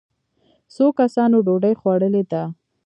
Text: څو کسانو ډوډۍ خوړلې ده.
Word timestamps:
څو 0.73 0.85
کسانو 0.99 1.35
ډوډۍ 1.45 1.73
خوړلې 1.79 2.23
ده. 2.31 2.43